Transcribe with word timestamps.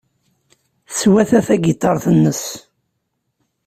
Teswata 0.87 1.39
tagiṭart-nnes. 1.47 2.43